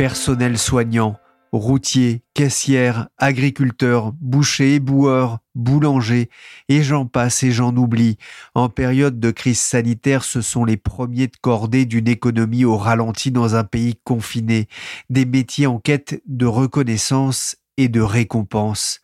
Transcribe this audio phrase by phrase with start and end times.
[0.00, 1.18] Personnel soignant,
[1.52, 6.30] routiers, caissières, agriculteurs, bouchers, boueurs, boulangers,
[6.70, 8.16] et j'en passe et j'en oublie.
[8.54, 13.30] En période de crise sanitaire, ce sont les premiers de cordée d'une économie au ralenti
[13.30, 14.68] dans un pays confiné,
[15.10, 19.00] des métiers en quête de reconnaissance et de récompense.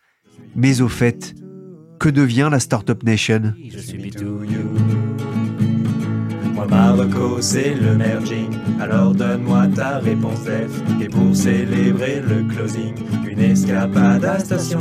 [0.55, 1.35] Mais au fait,
[1.99, 3.53] que devient la Startup Nation?
[6.69, 8.57] Marocco, c'est le merging.
[8.79, 11.01] Alors donne-moi ta réponse F.
[11.01, 12.95] Et pour célébrer le closing,
[13.27, 14.79] une escapade à station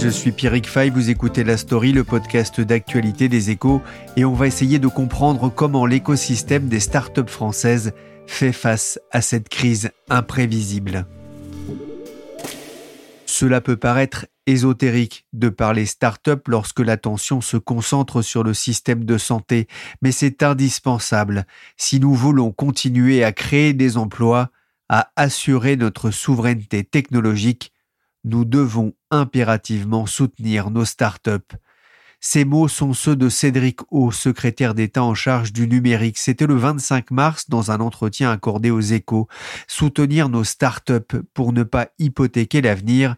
[0.00, 3.82] Je suis Pierrick Fay, vous écoutez La Story, le podcast d'actualité des échos,
[4.16, 7.92] et on va essayer de comprendre comment l'écosystème des startups françaises
[8.26, 11.04] fait face à cette crise imprévisible.
[13.40, 19.16] Cela peut paraître ésotérique de parler start-up lorsque l'attention se concentre sur le système de
[19.16, 19.68] santé,
[20.02, 24.50] mais c'est indispensable si nous voulons continuer à créer des emplois,
[24.88, 27.72] à assurer notre souveraineté technologique,
[28.24, 31.52] nous devons impérativement soutenir nos start-up.
[32.18, 36.18] Ces mots sont ceux de Cédric O, secrétaire d'État en charge du numérique.
[36.18, 39.28] C'était le 25 mars dans un entretien accordé aux échos.
[39.68, 43.14] Soutenir nos start-up pour ne pas hypothéquer l'avenir,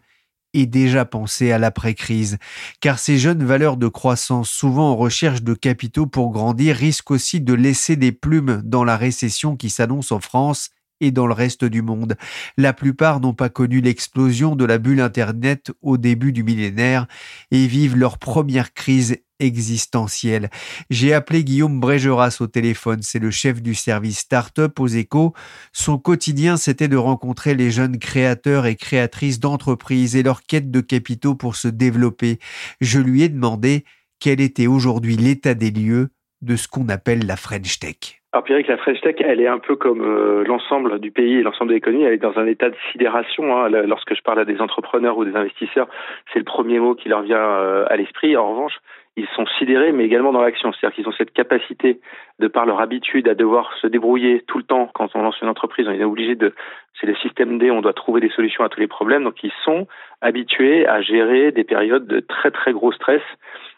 [0.53, 2.37] et déjà penser à l'après-crise,
[2.79, 7.41] car ces jeunes valeurs de croissance, souvent en recherche de capitaux pour grandir, risquent aussi
[7.41, 10.69] de laisser des plumes dans la récession qui s'annonce en France
[11.01, 12.15] et dans le reste du monde.
[12.55, 17.07] La plupart n'ont pas connu l'explosion de la bulle Internet au début du millénaire
[17.51, 20.49] et vivent leur première crise existentielle.
[20.89, 25.33] J'ai appelé Guillaume Brégeras au téléphone, c'est le chef du service Startup aux échos.
[25.73, 30.81] Son quotidien, c'était de rencontrer les jeunes créateurs et créatrices d'entreprises et leur quête de
[30.81, 32.39] capitaux pour se développer.
[32.79, 33.83] Je lui ai demandé
[34.19, 38.20] quel était aujourd'hui l'état des lieux de ce qu'on appelle la French Tech.
[38.33, 41.43] Alors Pierrick, la French Tech, elle est un peu comme euh, l'ensemble du pays et
[41.43, 43.57] l'ensemble de l'économie, elle est dans un état de sidération.
[43.57, 43.67] Hein.
[43.69, 45.89] Lorsque je parle à des entrepreneurs ou des investisseurs,
[46.31, 48.37] c'est le premier mot qui leur vient euh, à l'esprit.
[48.37, 48.79] En revanche,
[49.17, 50.71] ils sont sidérés, mais également dans l'action.
[50.71, 51.99] C'est-à-dire qu'ils ont cette capacité,
[52.39, 54.89] de par leur habitude, à devoir se débrouiller tout le temps.
[54.93, 56.53] Quand on lance une entreprise, on est obligé de,
[57.01, 59.23] c'est le système D, on doit trouver des solutions à tous les problèmes.
[59.23, 59.87] Donc, ils sont
[60.21, 63.21] habitués à gérer des périodes de très très gros stress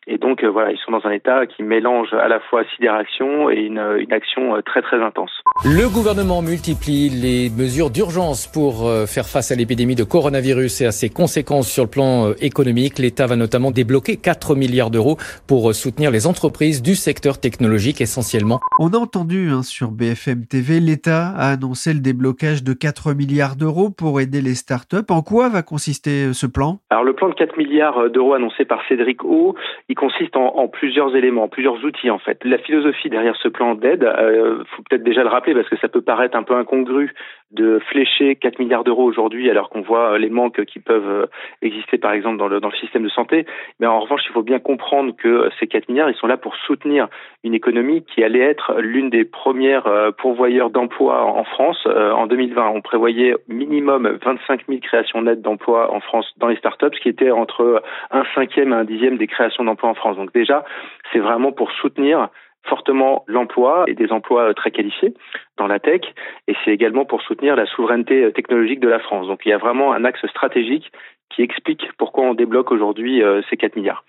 [0.05, 3.49] et donc euh, voilà, ils sont dans un état qui mélange à la fois sidération
[3.49, 5.31] et une, une action euh, très très intense.
[5.63, 10.85] Le gouvernement multiplie les mesures d'urgence pour euh, faire face à l'épidémie de coronavirus et
[10.87, 12.99] à ses conséquences sur le plan économique.
[12.99, 15.17] L'État va notamment débloquer 4 milliards d'euros
[15.47, 18.59] pour soutenir les entreprises du secteur technologique essentiellement.
[18.79, 23.55] On a entendu hein, sur BFM TV, l'État a annoncé le déblocage de 4 milliards
[23.55, 25.09] d'euros pour aider les startups.
[25.09, 26.79] En quoi va consister ce plan?
[26.89, 29.55] Alors le plan de 4 milliards d'euros annoncé par Cédric O,
[29.89, 32.39] il consiste en, plusieurs éléments, plusieurs outils en fait.
[32.43, 35.87] La philosophie derrière ce plan d'aide, euh, faut peut-être déjà le rappeler parce que ça
[35.87, 37.13] peut paraître un peu incongru
[37.53, 41.25] de flécher 4 milliards d'euros aujourd'hui alors qu'on voit euh, les manques qui peuvent euh,
[41.61, 43.45] exister par exemple dans le, dans le système de santé.
[43.79, 46.37] Mais en revanche, il faut bien comprendre que euh, ces 4 milliards, ils sont là
[46.37, 47.07] pour soutenir
[47.43, 49.87] une économie qui allait être l'une des premières
[50.17, 51.85] pourvoyeurs d'emplois en France.
[51.85, 56.93] En 2020, on prévoyait minimum 25 000 créations nettes d'emplois en France dans les startups,
[56.93, 60.15] ce qui était entre un cinquième et un dixième des créations d'emplois en France.
[60.15, 60.63] Donc déjà,
[61.11, 62.29] c'est vraiment pour soutenir
[62.65, 65.13] fortement l'emploi et des emplois euh, très qualifiés
[65.57, 66.01] dans la tech
[66.47, 69.27] et c'est également pour soutenir la souveraineté euh, technologique de la France.
[69.27, 70.91] Donc il y a vraiment un axe stratégique
[71.29, 74.03] qui explique pourquoi on débloque aujourd'hui euh, ces 4 milliards.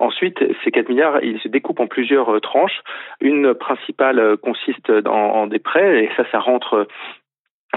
[0.00, 2.82] Ensuite, ces 4 milliards, ils se découpent en plusieurs tranches.
[3.20, 6.88] Une principale consiste en des prêts et ça, ça rentre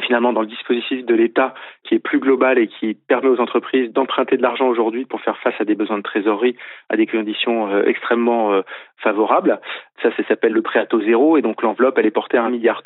[0.02, 1.54] finalement dans le dispositif de l'État
[1.84, 5.38] qui est plus global et qui permet aux entreprises d'emprunter de l'argent aujourd'hui pour faire
[5.38, 6.56] face à des besoins de trésorerie
[6.90, 8.62] à des conditions euh, extrêmement euh,
[8.98, 9.60] favorables.
[10.02, 12.44] Ça, ça s'appelle le prêt à taux zéro et donc l'enveloppe, elle est portée à
[12.44, 12.82] 1,3 milliard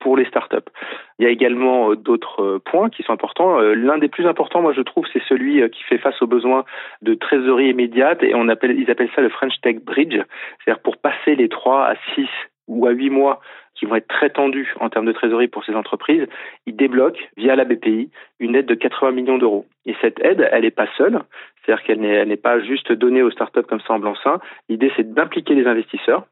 [0.00, 0.70] pour les startups.
[1.18, 3.58] Il y a également euh, d'autres points qui sont importants.
[3.60, 6.64] L'un des plus importants, moi je trouve, c'est celui qui fait face aux besoins
[7.02, 10.20] de trésorerie immédiate et on appelle, ils appellent ça le French Tech Bridge,
[10.64, 12.28] c'est-à-dire pour passer les 3 à 6
[12.66, 13.40] ou à 8 mois
[13.74, 16.26] qui vont être très tendues en termes de trésorerie pour ces entreprises,
[16.66, 18.10] ils débloquent via la BPI
[18.40, 19.66] une aide de 80 millions d'euros.
[19.86, 21.20] Et cette aide, elle n'est pas seule,
[21.64, 24.38] c'est-à-dire qu'elle n'est pas juste donnée aux startups comme ça en blanc-seing.
[24.68, 26.26] L'idée, c'est d'impliquer les investisseurs.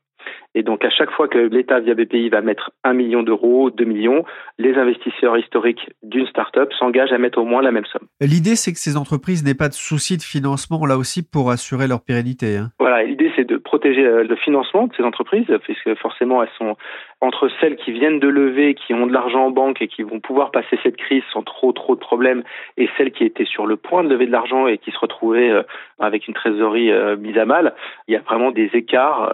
[0.55, 3.85] Et donc, à chaque fois que l'État, via BPI, va mettre un million d'euros, 2
[3.85, 4.25] millions,
[4.59, 8.07] les investisseurs historiques d'une start-up s'engagent à mettre au moins la même somme.
[8.21, 11.89] L'idée, c'est que ces entreprises n'aient pas de souci de financement, là aussi, pour assurer
[11.89, 12.59] leur pérennité.
[12.59, 12.71] Hein.
[12.79, 16.77] Voilà, l'idée, c'est de protéger euh, le financement de ces entreprises, puisque forcément, elles sont
[17.23, 20.21] entre celles qui viennent de lever, qui ont de l'argent en banque et qui vont
[20.21, 22.43] pouvoir passer cette crise sans trop, trop de problèmes,
[22.77, 25.51] et celles qui étaient sur le point de lever de l'argent et qui se retrouvaient
[25.51, 25.63] euh,
[25.99, 27.75] avec une trésorerie euh, mise à mal,
[28.09, 29.33] il y a vraiment des écarts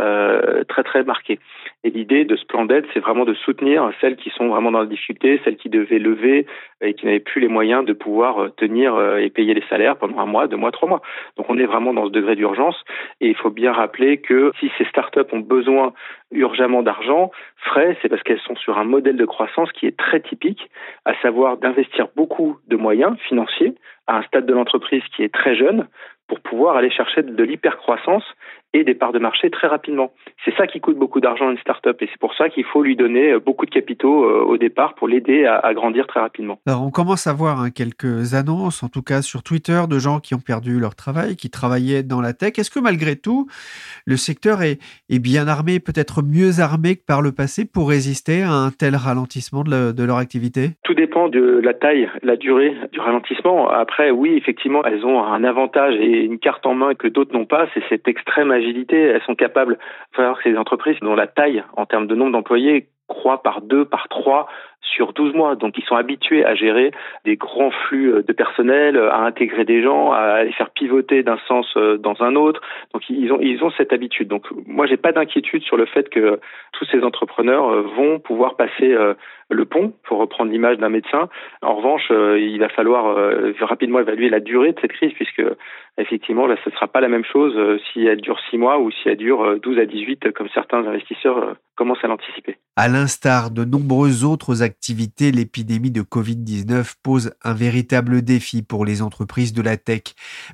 [0.68, 1.38] très, très marqués.
[1.84, 4.80] Et l'idée de ce plan d'aide, c'est vraiment de soutenir celles qui sont vraiment dans
[4.80, 6.46] la difficulté, celles qui devaient lever
[6.80, 9.96] et qui n'avaient plus les moyens de pouvoir euh, tenir euh, et payer les salaires
[9.96, 11.02] pendant un mois, deux mois, trois mois.
[11.36, 12.76] Donc on est vraiment dans ce degré d'urgence
[13.20, 15.92] et il faut bien rappeler que si ces startups ont besoin
[16.30, 20.20] urgemment d'argent, frais, c'est parce qu'elles sont sur un modèle de croissance qui est très
[20.20, 20.70] typique,
[21.04, 23.74] à savoir d'investir beaucoup de moyens financiers
[24.06, 25.86] à un stade de l'entreprise qui est très jeune
[26.28, 28.24] pour pouvoir aller chercher de l'hypercroissance
[28.74, 30.12] et des parts de marché très rapidement.
[30.44, 32.82] C'est ça qui coûte beaucoup d'argent à une start-up et c'est pour ça qu'il faut
[32.82, 36.58] lui donner euh, beaucoup de capitaux euh, au départ pour l'aider à, grandir très rapidement.
[36.66, 40.20] Alors on commence à voir hein, quelques annonces, en tout cas sur Twitter, de gens
[40.20, 42.58] qui ont perdu leur travail, qui travaillaient dans la tech.
[42.58, 43.46] Est-ce que malgré tout,
[44.06, 44.78] le secteur est,
[45.08, 48.96] est bien armé, peut-être mieux armé que par le passé pour résister à un tel
[48.96, 50.70] ralentissement de, de leur activité?
[50.84, 53.68] Tout dépend de la taille, la durée du ralentissement.
[53.70, 57.46] Après, oui, effectivement, elles ont un avantage et une carte en main que d'autres n'ont
[57.46, 59.00] pas, c'est cette extrême agilité.
[59.00, 62.32] Elles sont capables, il faut savoir que entreprises dont la taille en termes de nombre
[62.32, 64.48] d'employés croît par deux, par trois
[64.80, 65.56] sur 12 mois.
[65.56, 66.92] Donc ils sont habitués à gérer
[67.24, 71.22] des grands flux euh, de personnel, euh, à intégrer des gens, à les faire pivoter
[71.22, 72.60] d'un sens euh, dans un autre.
[72.92, 74.28] Donc ils ont ils ont cette habitude.
[74.28, 76.38] Donc moi j'ai pas d'inquiétude sur le fait que
[76.72, 78.94] tous ces entrepreneurs vont pouvoir passer
[79.50, 81.28] le pont, pour reprendre l'image d'un médecin.
[81.62, 83.16] En revanche, il va falloir
[83.60, 85.42] rapidement évaluer la durée de cette crise, puisque
[85.96, 87.54] effectivement, là, ce ne sera pas la même chose
[87.92, 91.56] si elle dure 6 mois ou si elle dure 12 à 18, comme certains investisseurs
[91.76, 92.56] commencent à l'anticiper.
[92.76, 99.02] À l'instar de nombreuses autres activités, l'épidémie de Covid-19 pose un véritable défi pour les
[99.02, 100.02] entreprises de la tech,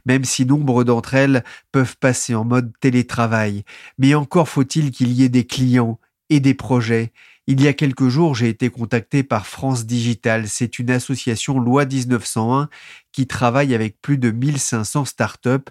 [0.07, 1.43] même si nombre d'entre elles
[1.73, 3.65] peuvent passer en mode télétravail.
[3.99, 5.99] Mais encore faut-il qu'il y ait des clients
[6.31, 7.13] et des projets.
[7.47, 10.49] Il y a quelques jours, j'ai été contacté par France Digital.
[10.49, 12.69] C'est une association loi 1901
[13.13, 15.71] qui travaille avec plus de 1500 startups.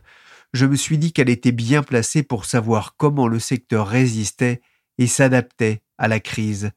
[0.54, 4.62] Je me suis dit qu'elle était bien placée pour savoir comment le secteur résistait
[5.00, 6.72] et s'adaptait à la crise.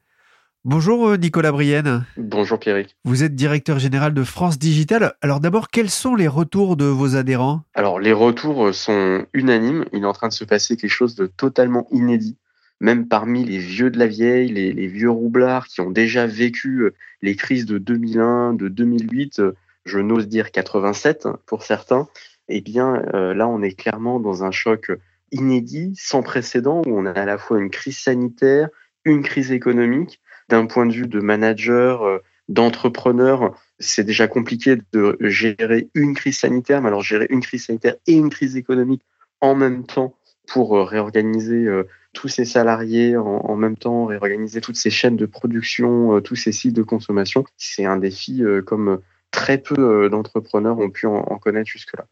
[0.65, 2.05] Bonjour euh, Nicolas Brienne.
[2.17, 2.97] Bonjour Pierrick.
[3.05, 5.13] Vous êtes directeur général de France Digital.
[5.21, 7.61] Alors d'abord, quels sont les retours de vos adhérents?
[7.75, 9.85] Alors les retours sont unanimes.
[9.93, 12.35] Il est en train de se passer quelque chose de totalement inédit.
[12.79, 16.93] Même parmi les vieux de la vieille, les, vieux roublards qui ont déjà vécu euh,
[17.21, 22.07] les crises de 2001, de 2008, euh, je n'ose dire 87 pour certains,
[22.49, 24.91] eh bien là on est clairement dans un choc
[25.31, 28.69] inédit, sans précédent, où on a à la fois une crise sanitaire,
[29.05, 30.21] une crise économique.
[30.49, 36.37] D'un point de vue de manager, euh, d'entrepreneur, c'est déjà compliqué de gérer une crise
[36.37, 39.03] sanitaire, mais alors gérer une crise sanitaire et une crise économique
[39.41, 40.15] en même temps
[40.47, 41.83] pour euh, réorganiser euh,
[42.13, 46.73] tous ces salariés, en, même temps réorganiser toutes ces chaînes de production, tous ces sites
[46.73, 52.07] de consommation, c'est un défi comme très peu d'entrepreneurs ont pu en connaître jusque-là.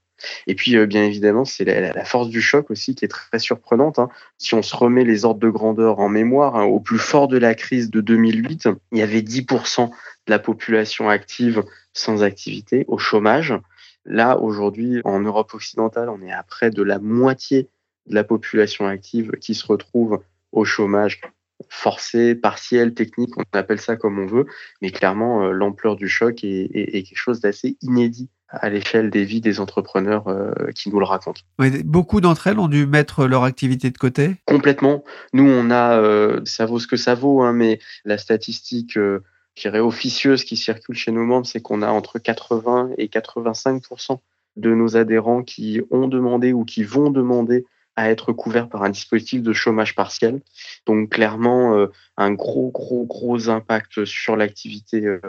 [0.47, 4.00] Et puis, euh, bien évidemment, c'est la, force du choc aussi qui est très surprenante.
[4.00, 4.10] Hein.
[4.38, 7.38] Si on se remet les ordres de grandeur en mémoire, hein, au plus fort de
[7.38, 9.91] la crise de 2008, il y avait 10% de
[10.27, 13.53] la population active sans activité, au chômage.
[14.05, 17.69] Là, aujourd'hui, en Europe occidentale, on est à près de la moitié
[18.07, 20.21] de la population active qui se retrouve
[20.51, 21.21] au chômage
[21.69, 24.45] forcé, partiel, technique, on appelle ça comme on veut,
[24.81, 29.25] mais clairement, euh, l'ampleur du choc est, est quelque chose d'assez inédit à l'échelle des
[29.25, 31.41] vies des entrepreneurs euh, qui nous le racontent.
[31.83, 34.35] beaucoup d'entre elles ont dû mettre leur activité de côté?
[34.45, 35.03] Complètement.
[35.33, 39.24] Nous, on a, euh, ça vaut ce que ça vaut, hein, mais la statistique euh,
[39.65, 43.81] officieuse qui circule chez nos membres, c'est qu'on a entre 80 et 85
[44.57, 48.89] de nos adhérents qui ont demandé ou qui vont demander à être couverts par un
[48.89, 50.41] dispositif de chômage partiel.
[50.85, 51.87] Donc clairement,
[52.17, 55.19] un gros, gros, gros impact sur l'activité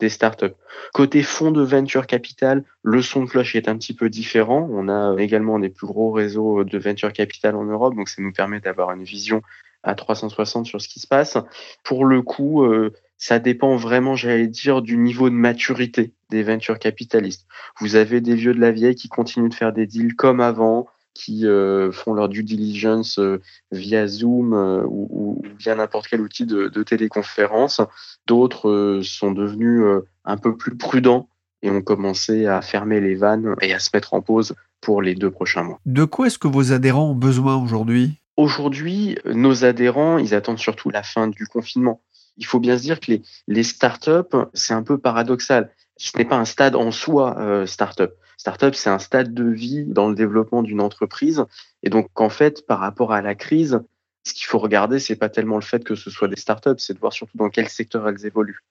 [0.00, 0.54] des startups.
[0.92, 4.68] Côté fonds de venture capital, le son de cloche est un petit peu différent.
[4.72, 8.32] On a également des plus gros réseaux de venture capital en Europe, donc ça nous
[8.32, 9.42] permet d'avoir une vision
[9.82, 11.38] à 360 sur ce qui se passe.
[11.84, 16.78] Pour le coup, euh, ça dépend vraiment, j'allais dire, du niveau de maturité des venture
[16.78, 17.46] capitalistes.
[17.80, 20.86] Vous avez des vieux de la vieille qui continuent de faire des deals comme avant,
[21.20, 26.46] qui euh, font leur due diligence euh, via Zoom euh, ou, via n'importe quel outil
[26.46, 27.82] de, téléconférence.
[28.26, 29.84] D'autres sont devenus
[30.24, 31.28] un peu plus prudents
[31.62, 35.14] et ont commencé à fermer les vannes et à se mettre en pause pour les
[35.14, 35.78] deux prochains mois.
[35.84, 38.14] De quoi est-ce que vos adhérents ont besoin aujourd'hui?
[38.38, 42.00] Aujourd'hui, nos adhérents, ils attendent surtout la fin du confinement.
[42.38, 45.70] Il faut bien se dire que les, les startups, c'est un peu paradoxal.
[45.98, 48.12] Ce n'est pas un stade en soi, euh, startup.
[48.40, 51.44] Startup, c'est un stade de vie dans le développement d'une entreprise.
[51.82, 53.82] Et donc, en fait, par rapport à la crise,
[54.24, 56.94] ce qu'il faut regarder, c'est pas tellement le fait que ce soit des startups, c'est
[56.94, 58.64] de voir surtout dans quel secteur elles évoluent.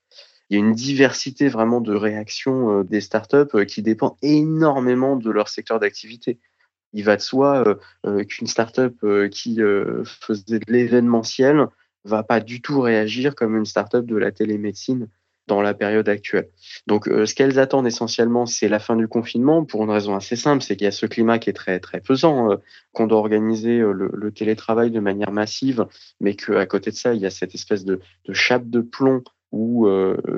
[0.49, 5.15] Il y a une diversité vraiment de réactions euh, des startups euh, qui dépend énormément
[5.15, 6.39] de leur secteur d'activité.
[6.93, 9.59] Il va de soi euh, qu'une startup qui
[10.03, 11.67] faisait de l'événementiel
[12.05, 15.09] va pas du tout réagir comme une startup de la télémédecine
[15.49, 16.47] dans la période actuelle.
[16.87, 20.37] Donc, euh, ce qu'elles attendent essentiellement, c'est la fin du confinement pour une raison assez
[20.37, 22.55] simple, c'est qu'il y a ce climat qui est très très pesant, euh,
[22.93, 25.87] qu'on doit organiser euh, le, télétravail de manière massive,
[26.21, 27.99] mais qu'à côté de ça, il y a cette espèce de,
[28.31, 29.89] chape de plomb où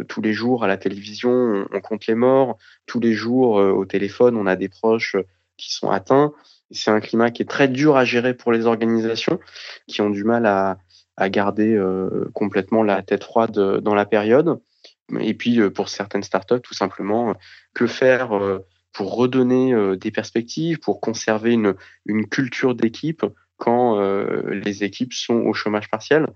[0.07, 4.37] tous les jours à la télévision, on, compte les morts, tous les jours au téléphone,
[4.37, 5.17] on a des proches
[5.57, 6.31] qui sont atteints.
[6.71, 9.41] C'est un climat qui est très dur à gérer pour les organisations,
[9.85, 10.77] qui ont du mal à,
[11.17, 11.77] à garder
[12.33, 13.51] complètement la tête froide
[13.81, 14.61] dans la période.
[15.19, 17.33] Et puis euh, pour certaines startups, tout simplement, euh,
[17.73, 18.59] que faire euh,
[18.93, 21.75] pour redonner des perspectives, pour conserver une,
[22.05, 23.25] une culture d'équipe
[23.55, 24.01] quand
[24.49, 26.27] les équipes sont au chômage partiel.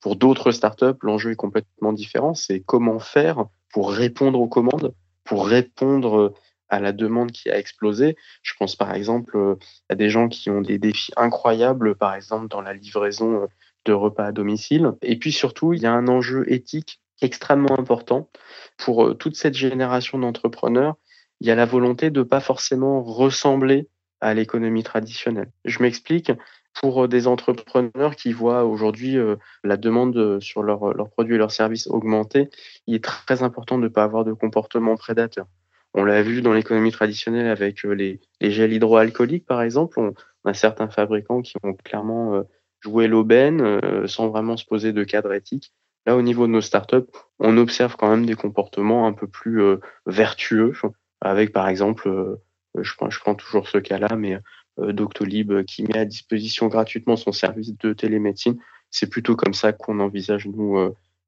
[0.00, 2.34] Pour d'autres startups, l'enjeu est complètement différent.
[2.34, 6.32] C'est comment faire pour répondre aux commandes, pour répondre
[6.68, 8.14] à la demande qui a explosé.
[8.42, 9.56] Je pense par exemple
[9.88, 13.48] à des gens qui ont des défis incroyables, par exemple dans la livraison
[13.86, 14.92] de repas à domicile.
[15.02, 18.28] Et puis surtout, il y a un enjeu éthique extrêmement important
[18.76, 20.96] pour euh, toute cette génération d'entrepreneurs.
[21.40, 23.88] Il y a la volonté de pas forcément ressembler
[24.20, 25.50] à l'économie traditionnelle.
[25.64, 26.32] Je m'explique.
[26.80, 31.52] Pour euh, des entrepreneurs qui voient aujourd'hui euh, la demande sur leurs produits et leurs
[31.52, 32.50] services augmenter,
[32.86, 35.46] il est très important de ne pas avoir de comportement prédateur.
[35.94, 40.00] On l'a vu dans l'économie traditionnelle avec les, les, gels hydroalcooliques, par exemple.
[40.00, 40.14] On,
[40.44, 42.42] a certains fabricants qui ont clairement
[42.80, 45.72] joué l'aubaine sans vraiment se poser de cadre éthique.
[46.06, 47.06] Là, au niveau de nos startups,
[47.38, 50.72] on observe quand même des comportements un peu plus euh, vertueux,
[51.20, 52.36] avec par exemple, euh,
[52.80, 54.38] je, prends, je prends toujours ce cas-là, mais
[54.78, 58.58] euh, Doctolib qui met à disposition gratuitement son service de télémédecine.
[58.90, 60.78] C'est plutôt comme ça qu'on envisage, nous,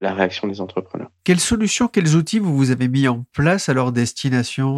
[0.01, 1.11] la réaction des entrepreneurs.
[1.25, 4.77] Quelles solutions, quels outils vous, vous avez mis en place à leur destination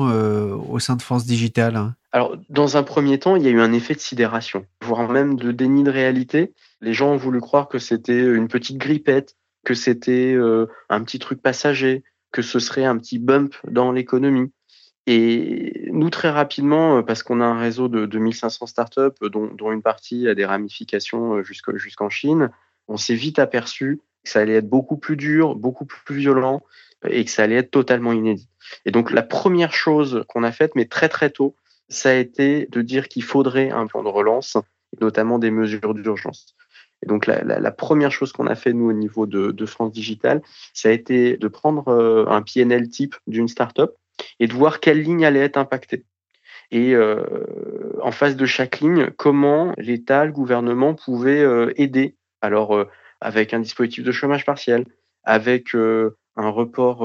[0.71, 3.75] au sein de France Digital Alors, dans un premier temps, il y a eu un
[3.75, 6.55] effet de sidération, voire même de déni de réalité.
[6.81, 9.37] Les gens ont voulu croire que c'était une petite grippette,
[9.68, 14.50] que c'était euh, un petit truc passager, que ce serait un petit bump dans l'économie.
[15.06, 19.70] Et nous, très rapidement, euh, parce qu'on a un réseau de 2500 startups, dont, dont
[19.70, 22.48] une partie a des ramifications euh, jusqu'en Chine,
[22.88, 26.62] on s'est vite aperçu que ça allait être beaucoup plus dur, beaucoup plus violent
[27.06, 28.48] et que ça allait être totalement inédit.
[28.87, 31.56] Et donc, la première chose qu'on a faite, mais très très tôt,
[31.90, 34.56] ça a été de dire qu'il faudrait un plan de relance,
[35.02, 36.56] notamment des mesures d'urgence.
[37.02, 39.67] Et donc la, la, la première chose qu'on a fait nous au niveau de, de,
[39.67, 40.43] France Digital,
[40.75, 43.93] ça a été de prendre euh, un PNL type d'une startup
[44.40, 46.05] et de voir quelle ligne allait être impactée.
[46.71, 47.23] Et euh,
[48.02, 52.17] en face de chaque ligne, comment l'État, le gouvernement pouvaient euh, aider.
[52.43, 52.85] Alors euh,
[53.21, 54.85] avec un dispositif de chômage partiel,
[55.25, 57.00] avec un report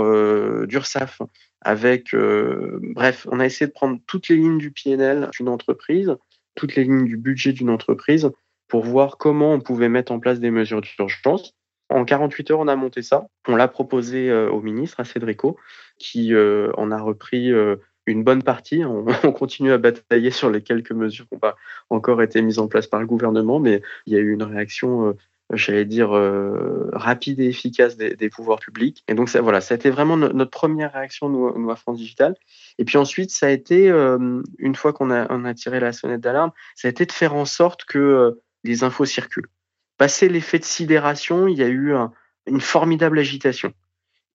[0.67, 1.23] d'URSAF,
[1.61, 6.15] avec bref, on a essayé de prendre toutes les lignes du PNL d'une entreprise,
[6.55, 8.29] toutes les lignes du budget d'une entreprise
[8.73, 11.53] pour voir comment on pouvait mettre en place des mesures d'urgence.
[11.89, 13.27] En 48 heures, on a monté ça.
[13.47, 15.57] On l'a proposé euh, au ministre, à Cédrico,
[15.99, 17.75] qui euh, en a repris euh,
[18.07, 18.83] une bonne partie.
[18.83, 21.55] On, continue à batailler sur les quelques mesures qui n'ont pas
[21.91, 25.15] encore été mises en place par le gouvernement, mais il y a eu une réaction,
[25.51, 26.09] j'allais dire,
[26.93, 29.03] rapide et efficace des, pouvoirs publics.
[29.07, 32.35] Et donc, ça, voilà, ça a été vraiment notre première réaction, nous, à France Digital.
[32.79, 36.21] Et puis ensuite, ça a été, une fois qu'on a, on a tiré la sonnette
[36.21, 39.49] d'alarme, ça a été de faire en sorte que les infos circulent.
[39.97, 41.93] Passé l'effet de sidération, il y a eu
[42.47, 43.73] une formidable agitation.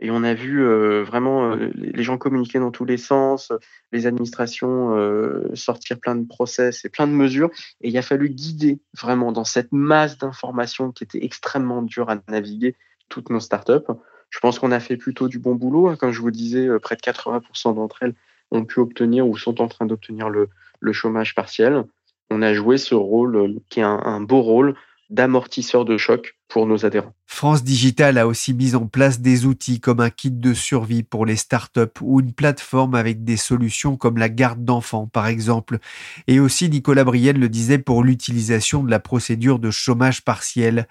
[0.00, 3.52] Et on a vu euh, vraiment euh, les gens communiquer dans tous les sens,
[3.90, 7.50] les administrations euh, sortir plein de process et plein de mesures.
[7.80, 12.16] Et il a fallu guider vraiment dans cette masse d'informations qui était extrêmement dure à
[12.28, 12.76] naviguer
[13.08, 13.92] toutes nos startups.
[14.30, 15.88] Je pense qu'on a fait plutôt du bon boulot.
[15.88, 15.96] Hein.
[15.96, 18.14] Comme je vous disais, près de 80% d'entre elles
[18.50, 20.48] ont pu obtenir ou sont en train d'obtenir le,
[20.80, 21.84] le chômage partiel
[22.30, 24.74] on a joué ce rôle euh, qui est un, beau rôle
[25.10, 27.14] d'amortisseur de choc pour nos adhérents.
[27.26, 31.24] France Digital a aussi mis en place des outils comme un kit de survie pour
[31.24, 35.78] les startups ou une plateforme avec des solutions comme la garde d'enfants par exemple.
[36.26, 40.88] Et aussi Nicolas Brienne le disait pour l'utilisation de la procédure de chômage partiel.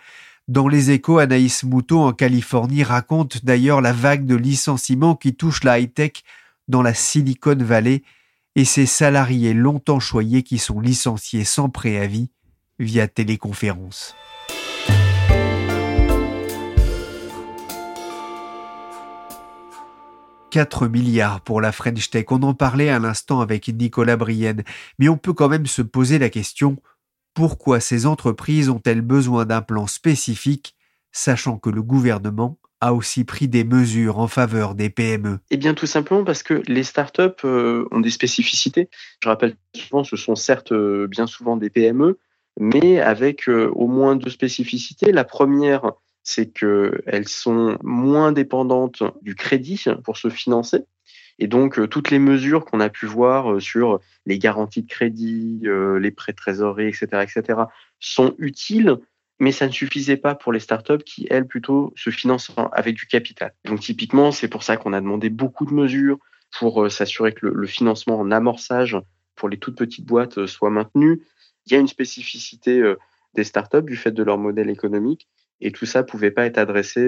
[0.47, 5.63] Dans les échos, Anaïs Moutot en Californie raconte d'ailleurs la vague de licenciements qui touche
[5.63, 6.23] la high-tech
[6.67, 8.01] dans la Silicon Valley
[8.57, 12.31] et ces salariés longtemps choyés qui sont licenciés sans préavis
[12.79, 14.15] via téléconférence.
[20.49, 22.25] «4 milliards pour la French Tech.
[22.31, 24.63] On en parlait à l'instant avec Nicolas Brienne,
[24.97, 26.77] mais on peut quand même se poser la question
[27.35, 30.75] pourquoi ces entreprises ont-elles besoin d'un plan spécifique,
[31.11, 35.73] sachant que le gouvernement a aussi pris des mesures en faveur des PME Eh bien,
[35.73, 38.89] tout simplement parce que les startups euh, ont des spécificités.
[39.23, 42.19] Je rappelle souvent, ce sont certes euh, bien souvent des PME,
[42.59, 45.11] mais avec euh, au moins deux spécificités.
[45.11, 45.91] La première,
[46.23, 50.85] c'est qu'elles sont moins dépendantes du crédit pour se financer.
[51.39, 56.09] Et donc, toutes les mesures qu'on a pu voir sur les garanties de crédit, les
[56.09, 57.59] prêts trésorerie, etc., etc.,
[57.99, 58.97] sont utiles,
[59.39, 63.05] mais ça ne suffisait pas pour les startups qui, elles, plutôt se financent avec du
[63.05, 63.53] capital.
[63.65, 66.17] Donc, typiquement, c'est pour ça qu'on a demandé beaucoup de mesures
[66.59, 68.97] pour s'assurer que le, financement en amorçage
[69.35, 71.21] pour les toutes petites boîtes soit maintenu.
[71.65, 72.81] Il y a une spécificité
[73.35, 75.27] des startups du fait de leur modèle économique,
[75.61, 77.07] et tout ça pouvait pas être adressé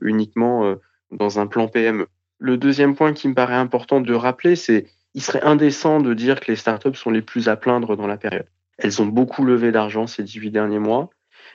[0.00, 0.74] uniquement
[1.12, 2.08] dans un plan PME.
[2.38, 6.38] Le deuxième point qui me paraît important de rappeler, c'est il serait indécent de dire
[6.38, 8.46] que les startups sont les plus à plaindre dans la période.
[8.78, 11.10] Elles ont beaucoup levé d'argent ces 18 derniers mois.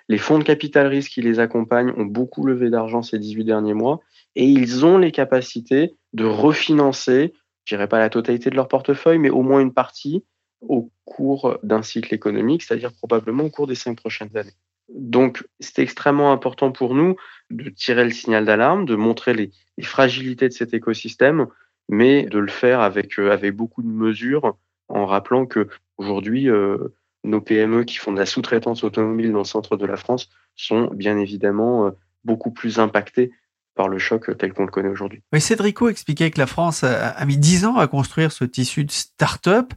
[0.09, 3.73] Les fonds de capital risque qui les accompagnent ont beaucoup levé d'argent ces 18 derniers
[3.73, 4.01] mois
[4.35, 7.33] et ils ont les capacités de refinancer,
[7.65, 10.23] je dirais pas la totalité de leur portefeuille, mais au moins une partie
[10.61, 14.55] au cours d'un cycle économique, c'est-à-dire probablement au cours des cinq prochaines années.
[14.89, 17.15] Donc, c'est extrêmement important pour nous
[17.49, 21.47] de tirer le signal d'alarme, de montrer les, fragilités de cet écosystème,
[21.89, 24.55] mais de le faire avec, euh, avec beaucoup de mesures,
[24.87, 25.67] en rappelant que
[25.97, 29.97] aujourd'hui, euh, nos PME qui font de la sous-traitance automobile dans le centre de la
[29.97, 31.91] France sont bien évidemment euh,
[32.23, 33.31] beaucoup plus impactées
[33.75, 35.23] par le choc tel qu'on le connaît aujourd'hui.
[35.31, 38.91] Oui, Cédrico expliquait que la France a, mis dix ans à construire ce tissu de
[38.91, 39.73] start-up.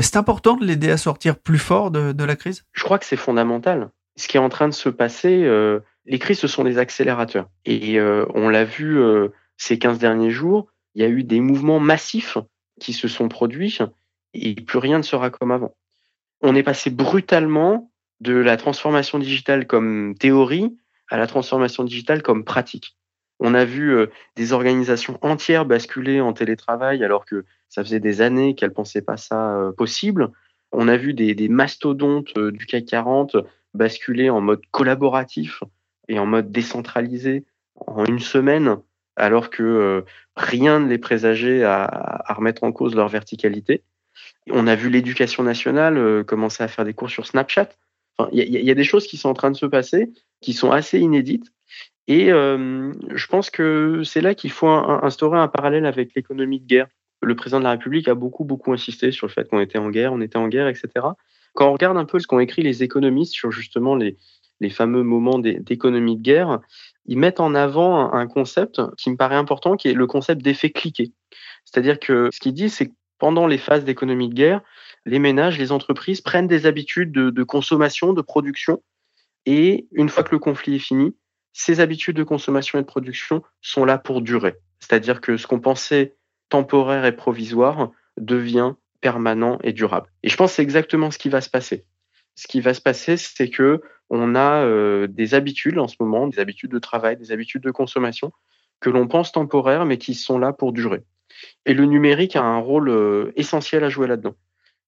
[0.00, 2.64] C'est important de l'aider à sortir plus fort de, de la crise?
[2.72, 6.18] Je crois que c'est fondamental ce qui est en train de se passer, euh, les
[6.18, 7.48] crises, ce sont des accélérateurs.
[7.64, 11.40] Et euh, on l'a vu euh, ces 15 derniers jours, il y a eu des
[11.40, 12.38] mouvements massifs
[12.80, 13.78] qui se sont produits
[14.32, 15.74] et plus rien ne sera comme avant.
[16.42, 20.76] On est passé brutalement de la transformation digitale comme théorie
[21.10, 22.96] à la transformation digitale comme pratique.
[23.38, 23.94] On a vu
[24.34, 29.18] des organisations entières basculer en télétravail alors que ça faisait des années qu'elles pensaient pas
[29.18, 30.30] ça possible.
[30.72, 33.36] On a vu des, mastodontes du CAC 40
[33.74, 35.62] basculer en mode collaboratif
[36.08, 37.44] et en mode décentralisé
[37.86, 38.76] en une semaine,
[39.16, 40.02] alors que euh,
[40.36, 43.82] rien ne les présageait à, remettre en cause leur verticalité.
[44.50, 47.70] On a vu l'éducation nationale euh, commencer à faire des cours sur Snapchat.
[48.32, 50.98] Il y, a des choses qui sont en train de se passer, qui sont assez
[50.98, 51.52] inédites.
[52.08, 56.66] Et euh, je pense que c'est là qu'il faut instaurer un parallèle avec l'économie de
[56.66, 56.86] guerre.
[57.20, 59.90] Le président de la République a beaucoup, beaucoup insisté sur le fait qu'on était en
[59.90, 60.88] guerre, on était en guerre, etc.
[61.52, 64.16] Quand on regarde un peu ce qu'ont écrit les économistes sur justement les,
[64.60, 66.60] les fameux moments d'économie de guerre,
[67.06, 70.70] ils mettent en avant un concept qui me paraît important, qui est le concept d'effet
[70.70, 71.12] cliqué.
[71.64, 74.60] C'est-à-dire que ce qu'ils disent, c'est pendant les phases d'économie de guerre,
[75.04, 78.82] les ménages, les entreprises prennent des habitudes de, consommation, de production,
[79.46, 81.16] et une fois que le conflit est fini,
[81.52, 84.56] ces habitudes de consommation et de production sont là pour durer.
[84.80, 86.16] C'est-à-dire que ce qu'on pensait
[86.48, 90.10] temporaire et provisoire devient permanent et durable.
[90.22, 91.86] Et je pense que c'est exactement ce qui va se passer.
[92.34, 96.26] Ce qui va se passer, c'est que on a euh, des habitudes en ce moment,
[96.26, 98.32] des habitudes de travail, des habitudes de consommation
[98.80, 101.02] que l'on pense temporaires, mais qui sont là pour durer.
[101.64, 104.34] Et le numérique a un rôle euh, essentiel à jouer là-dedans.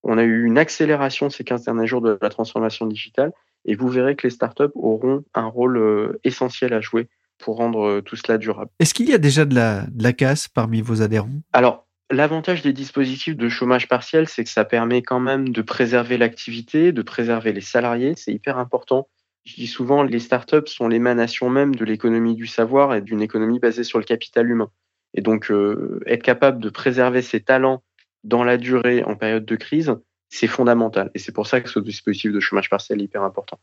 [0.03, 3.33] On a eu une accélération ces 15 derniers jours de la transformation digitale,
[3.65, 7.09] et vous verrez que les startups auront un rôle euh, essentiel à jouer
[7.39, 8.71] pour rendre tout cela durable.
[8.81, 11.31] Est-ce qu'il y a déjà de la, de la casse parmi vos adhérents?
[11.53, 16.17] Alors, L'avantage des dispositifs de chômage partiel, c'est que ça permet quand même de préserver
[16.17, 18.15] l'activité, de préserver les salariés.
[18.17, 19.09] C'est hyper important.
[19.45, 23.59] Je dis souvent, les startups sont l'émanation même de l'économie du savoir et d'une économie
[23.59, 24.71] basée sur le capital humain.
[25.15, 27.83] Et donc, euh, être capable de préserver ses talents
[28.25, 29.95] dans la durée en période de crise,
[30.29, 31.11] c'est fondamental.
[31.15, 33.59] Et c'est pour ça que ce dispositif de chômage partiel est hyper important.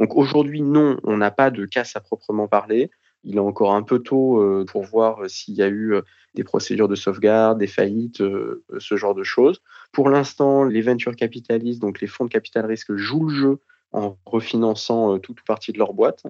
[0.00, 2.90] Donc aujourd'hui, non, on n'a pas de casse à proprement parler.
[3.24, 5.94] Il est encore un peu tôt euh, pour voir euh, s'il y a eu
[6.34, 9.60] des procédures de sauvegarde, des faillites, ce genre de choses.
[9.92, 13.58] Pour l'instant, les venture capitalistes, donc les fonds de capital risque, jouent le jeu
[13.92, 16.24] en refinançant toute ou partie de leur boîte.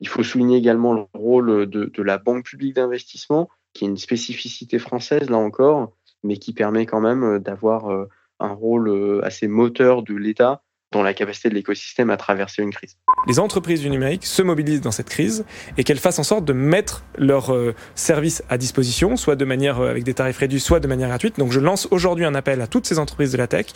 [0.00, 4.78] Il faut souligner également le rôle de la Banque publique d'investissement, qui est une spécificité
[4.78, 7.88] française, là encore, mais qui permet quand même d'avoir
[8.40, 10.62] un rôle assez moteur de l'État
[10.92, 12.96] dans la capacité de l'écosystème à traverser une crise.
[13.26, 15.44] Les entreprises du numérique se mobilisent dans cette crise
[15.76, 19.80] et qu'elles fassent en sorte de mettre leurs euh, services à disposition, soit de manière
[19.80, 21.38] euh, avec des tarifs réduits, soit de manière gratuite.
[21.38, 23.66] Donc je lance aujourd'hui un appel à toutes ces entreprises de la tech.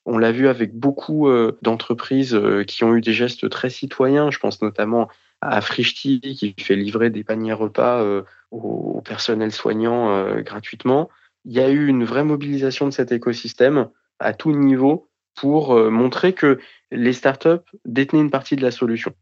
[0.06, 4.32] On l'a vu avec beaucoup euh, d'entreprises euh, qui ont eu des gestes très citoyens.
[4.32, 5.10] Je pense notamment
[5.42, 11.10] à Frishti qui fait livrer des paniers repas euh, au personnel soignant gratuitement.
[11.46, 13.88] Il y a eu une vraie mobilisation de cet écosystème
[14.20, 15.10] à tout niveau
[15.40, 16.60] pour montrer que
[16.92, 19.14] les startups détenaient une partie de la solution.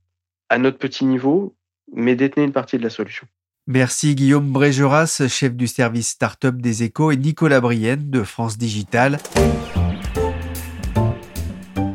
[0.49, 1.55] À notre petit niveau,
[1.93, 3.27] mais détenaient une partie de la solution.
[3.67, 9.19] Merci Guillaume Brégeras, chef du service Startup des Échos, et Nicolas Brienne de France Digital.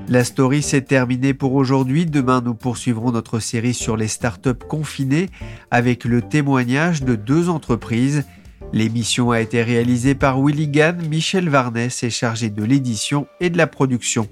[0.09, 2.05] La story s'est terminée pour aujourd'hui.
[2.05, 5.31] Demain, nous poursuivrons notre série sur les startups confinées
[5.71, 8.25] avec le témoignage de deux entreprises.
[8.73, 11.01] L'émission a été réalisée par Willy Gann.
[11.09, 14.29] Michel Varnès est chargé de l'édition et de la production.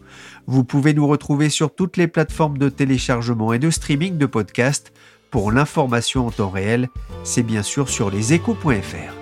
[0.46, 4.92] Vous pouvez nous retrouver sur toutes les plateformes de téléchargement et de streaming de podcasts.
[5.30, 6.90] Pour l'information en temps réel,
[7.24, 9.21] c'est bien sûr sur leséchos.fr.